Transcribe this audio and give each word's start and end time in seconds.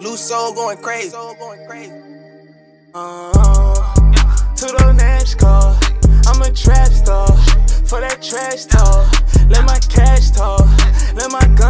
Loose 0.00 0.28
soul 0.28 0.54
going 0.54 0.78
crazy. 0.78 1.14
Uh, 2.94 3.74
to 4.56 4.66
the 4.66 4.92
next 4.96 5.34
call, 5.34 5.78
I'm 6.26 6.40
a 6.40 6.50
trap 6.50 6.88
star. 6.88 7.26
For 7.84 8.00
that 8.00 8.22
trash 8.22 8.64
talk, 8.64 9.12
let 9.50 9.64
my 9.66 9.78
cash 9.90 10.30
talk, 10.30 10.66
let 11.14 11.30
my 11.30 11.46
gun 11.54 11.69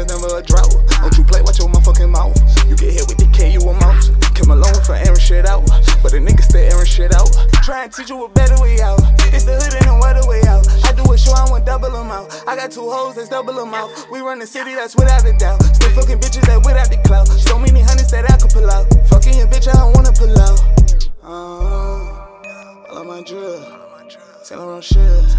was 0.00 0.08
never 0.08 0.38
a 0.38 0.42
drought. 0.42 0.72
Don't 1.00 1.16
you 1.16 1.24
play, 1.24 1.42
watch 1.42 1.58
your 1.58 1.68
motherfucking 1.68 2.10
mouth. 2.10 2.36
You 2.68 2.76
get 2.76 2.92
hit 2.92 3.04
with 3.08 3.18
the 3.18 3.28
K, 3.36 3.52
you 3.52 3.60
a 3.60 3.72
mouse. 3.80 4.08
Came 4.32 4.50
alone 4.50 4.80
for 4.84 4.94
airing 4.94 5.18
shit 5.18 5.46
out. 5.46 5.66
But 6.02 6.12
the 6.12 6.20
niggas 6.24 6.48
still 6.48 6.64
airing 6.64 6.86
shit 6.86 7.12
out. 7.14 7.28
Try 7.64 7.84
and 7.84 7.92
teach 7.92 8.08
you 8.08 8.24
a 8.24 8.28
better 8.28 8.56
way 8.60 8.80
out. 8.80 9.00
It's 9.32 9.44
the 9.44 9.60
hood 9.60 9.74
and 9.76 9.86
no 9.86 10.00
other 10.00 10.26
way 10.28 10.40
out. 10.48 10.64
I 10.84 10.92
do 10.96 11.04
it 11.12 11.20
sure 11.20 11.36
I 11.36 11.44
want 11.50 11.66
double 11.66 11.90
them 11.90 12.08
out. 12.08 12.32
I 12.48 12.56
got 12.56 12.70
two 12.70 12.88
hoes 12.88 13.16
that's 13.16 13.28
double 13.28 13.52
them 13.52 13.74
out. 13.74 13.90
We 14.10 14.20
run 14.20 14.38
the 14.38 14.46
city, 14.46 14.74
that's 14.74 14.96
without 14.96 15.26
a 15.26 15.36
doubt. 15.36 15.62
Still 15.76 15.90
fucking 15.90 16.18
bitches 16.18 16.46
that 16.48 16.64
without 16.64 16.88
the 16.88 16.98
clout. 17.04 17.28
So 17.28 17.58
many 17.58 17.80
hundreds 17.80 18.10
that 18.12 18.30
I 18.30 18.36
could 18.38 18.50
pull 18.50 18.70
out. 18.70 18.88
Fucking 19.08 19.36
your 19.36 19.48
bitch, 19.48 19.68
I 19.68 19.76
don't 19.76 19.92
wanna 19.92 20.12
pull 20.12 20.32
out. 20.40 20.60
Uh, 21.22 22.88
I 22.88 22.92
love 22.92 23.06
my 23.06 23.22
drill. 23.22 23.60
Saint 24.44 24.60
Laurent 24.60 24.84
shit. 24.84 25.36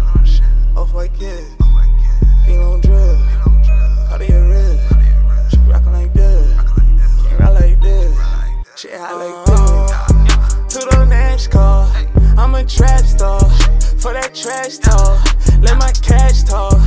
Off 0.76 0.94
white 0.94 1.12
kid. 1.18 1.44
Feet 2.46 2.58
on 2.58 2.80
drill. 2.80 3.31
She 4.20 5.56
rockin' 5.68 5.92
like 5.92 6.12
this. 6.12 6.54
Can't 7.22 7.40
rock 7.40 7.60
like 7.60 7.80
this. 7.80 8.14
Shit 8.76 9.00
hot 9.00 9.16
like 9.16 9.48
uh-huh. 9.48 10.66
this. 10.68 10.74
To 10.74 10.96
the 10.96 11.04
next 11.06 11.46
call. 11.48 11.90
I'm 12.36 12.54
a 12.54 12.62
trap 12.62 13.00
star. 13.00 13.40
For 13.98 14.12
that 14.12 14.34
trash 14.34 14.76
talk. 14.78 15.18
Let 15.62 15.78
my 15.78 15.92
cash 16.02 16.42
talk. 16.42 16.78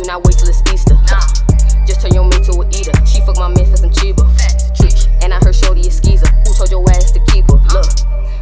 Do 0.00 0.06
not 0.06 0.24
wait 0.24 0.36
till 0.38 0.48
it's 0.48 0.62
Easter. 0.72 0.96
Just 1.86 2.00
turn 2.00 2.14
your 2.14 2.24
mate 2.24 2.44
to 2.44 2.52
a 2.52 2.66
eater. 2.68 2.92
She 3.04 3.20
fuck 3.20 3.36
my 3.36 3.48
man 3.48 3.66
for 3.70 3.76
some 3.76 3.92
cheaper. 3.92 4.24
And 5.22 5.34
I 5.34 5.38
heard 5.44 5.54
Shorty 5.54 5.80
is 5.82 5.96
skeezer. 5.96 6.26
Who 6.46 6.54
told 6.54 6.70
your 6.70 6.88
ass 6.90 7.10
to 7.12 7.20
keep 7.26 7.50
her? 7.50 7.60
Look. 7.74 7.86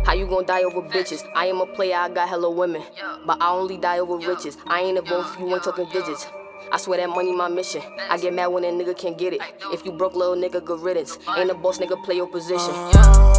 How 0.06 0.14
you 0.14 0.26
gon' 0.26 0.46
die 0.46 0.62
over 0.62 0.80
bitches? 0.80 1.28
I 1.34 1.46
am 1.46 1.60
a 1.60 1.66
player, 1.66 1.96
I 1.96 2.08
got 2.08 2.28
hella 2.28 2.50
women. 2.50 2.82
But 3.26 3.42
I 3.42 3.50
only 3.50 3.76
die 3.76 3.98
over 3.98 4.16
riches. 4.16 4.56
I 4.66 4.82
ain't 4.82 4.98
a 4.98 5.02
vote 5.02 5.26
if 5.26 5.40
you 5.40 5.52
ain't 5.52 5.64
talking 5.64 5.88
digits. 5.92 6.26
I 6.70 6.76
swear 6.76 6.98
that 6.98 7.08
money 7.08 7.34
my 7.34 7.48
mission. 7.48 7.82
I 8.08 8.18
get 8.18 8.32
mad 8.32 8.46
when 8.46 8.64
a 8.64 8.68
nigga 8.68 8.96
can't 8.96 9.18
get 9.18 9.32
it. 9.32 9.40
If 9.72 9.84
you 9.84 9.92
broke, 9.92 10.14
little 10.14 10.36
nigga, 10.36 10.64
good 10.64 10.80
riddance. 10.80 11.18
Ain't 11.36 11.50
a 11.50 11.54
boss 11.54 11.78
nigga, 11.78 12.02
play 12.04 12.16
your 12.16 12.28
position. 12.28 12.70
Uh, 12.72 13.34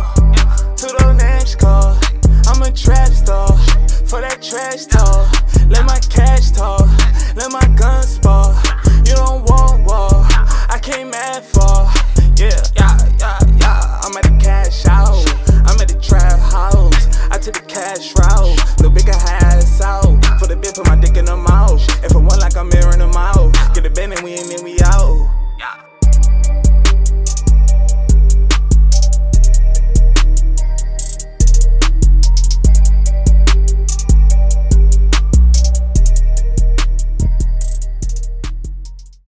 to 0.75 0.87
the 0.87 1.13
next 1.13 1.55
call. 1.55 1.97
I'm 2.47 2.61
a 2.63 2.71
trap 2.71 3.09
star. 3.09 3.47
For 4.05 4.21
that 4.21 4.41
trash 4.41 4.85
talk. 4.85 5.31
Let 5.69 5.85
my 5.85 5.99
cash 5.99 6.51
talk. 6.51 6.88
Let 7.35 7.51
my 7.51 7.65
gun 7.77 8.03
spar. 8.03 8.55
You 9.05 9.15
don't 9.15 9.43
want 9.45 9.85
war. 9.85 10.25
I 10.69 10.79
came 10.81 11.11
mad 11.11 11.43
for. 11.43 11.87
Yeah, 12.35 12.49
yeah, 12.75 12.97
yeah, 13.19 13.39
yeah. 13.57 14.01
I'm 14.03 14.17
at 14.17 14.23
the 14.23 14.37
cash 14.41 14.85
out. 14.85 15.13
I'm 15.67 15.79
at 15.79 15.87
the 15.87 15.99
trap 16.01 16.39
house. 16.39 17.07
I 17.31 17.37
took 17.37 17.55
the 17.55 17.65
cash 17.67 18.15
route. 18.15 18.38